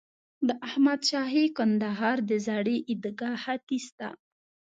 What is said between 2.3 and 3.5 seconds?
زړې عیدګاه